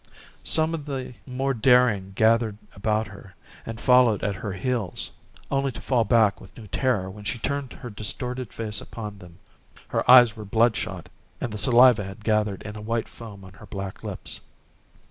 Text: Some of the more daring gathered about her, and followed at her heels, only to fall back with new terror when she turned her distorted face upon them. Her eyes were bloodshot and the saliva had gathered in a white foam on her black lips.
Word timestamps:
Some 0.43 0.73
of 0.73 0.85
the 0.85 1.13
more 1.27 1.53
daring 1.53 2.13
gathered 2.15 2.57
about 2.73 3.05
her, 3.09 3.35
and 3.67 3.79
followed 3.79 4.23
at 4.23 4.33
her 4.33 4.53
heels, 4.53 5.11
only 5.51 5.71
to 5.73 5.79
fall 5.79 6.05
back 6.05 6.41
with 6.41 6.57
new 6.57 6.65
terror 6.65 7.07
when 7.07 7.23
she 7.23 7.37
turned 7.37 7.71
her 7.73 7.91
distorted 7.91 8.51
face 8.51 8.81
upon 8.81 9.19
them. 9.19 9.37
Her 9.89 10.09
eyes 10.09 10.35
were 10.35 10.43
bloodshot 10.43 11.07
and 11.39 11.53
the 11.53 11.57
saliva 11.59 12.03
had 12.03 12.23
gathered 12.23 12.63
in 12.63 12.75
a 12.75 12.81
white 12.81 13.07
foam 13.07 13.43
on 13.45 13.53
her 13.53 13.67
black 13.67 14.03
lips. 14.03 14.41